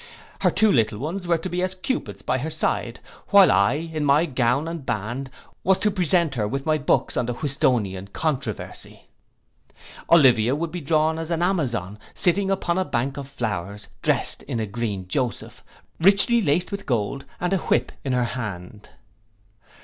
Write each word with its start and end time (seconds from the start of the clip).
Her 0.39 0.49
two 0.49 0.71
little 0.71 0.97
ones 0.97 1.27
were 1.27 1.37
to 1.37 1.47
be 1.47 1.61
as 1.61 1.75
Cupids 1.75 2.23
by 2.23 2.39
her 2.39 2.49
side, 2.49 2.99
while 3.27 3.51
I, 3.51 3.73
in 3.73 4.03
my 4.03 4.25
gown 4.25 4.67
and 4.67 4.83
band, 4.83 5.29
was 5.63 5.77
to 5.77 5.91
present 5.91 6.33
her 6.33 6.47
with 6.47 6.65
my 6.65 6.79
books 6.79 7.15
on 7.15 7.27
the 7.27 7.33
Whistonian 7.35 8.07
controversy. 8.07 9.05
Olivia 10.09 10.55
would 10.55 10.71
be 10.71 10.81
drawn 10.81 11.19
as 11.19 11.29
an 11.29 11.43
Amazon, 11.43 11.99
sitting 12.15 12.49
upon 12.49 12.79
a 12.79 12.83
bank 12.83 13.17
of 13.17 13.29
flowers, 13.29 13.89
drest 14.01 14.41
in 14.41 14.59
a 14.59 14.65
green 14.65 15.07
joseph, 15.07 15.63
richly 15.99 16.41
laced 16.41 16.71
with 16.71 16.87
gold, 16.87 17.25
and 17.39 17.53
a 17.53 17.57
whip 17.59 17.91
in 18.03 18.13
her 18.13 18.23
hand. 18.23 18.89